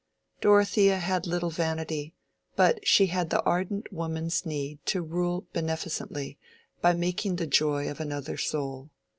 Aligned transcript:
Dorothea 0.41 0.97
had 0.97 1.27
little 1.27 1.51
vanity, 1.51 2.15
but 2.55 2.87
she 2.87 3.05
had 3.05 3.29
the 3.29 3.43
ardent 3.43 3.93
woman's 3.93 4.47
need 4.47 4.83
to 4.87 5.03
rule 5.03 5.45
beneficently 5.53 6.39
by 6.81 6.93
making 6.93 7.35
the 7.35 7.45
joy 7.45 7.87
of 7.87 7.99
another 7.99 8.35
soul. 8.35 8.89